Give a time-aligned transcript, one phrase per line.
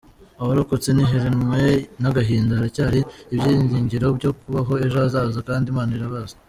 [0.41, 1.61] Abarokotse ntiheranwe
[2.01, 2.99] n’agahinda haracyari
[3.33, 6.35] ibyiringiro byo kubaho ejo hazaza kandi Imana irabazi.